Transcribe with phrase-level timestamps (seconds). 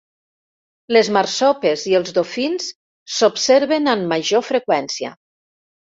[0.97, 2.73] Les Marsopes i els dofins
[3.19, 5.19] s'observen amb major freqüència.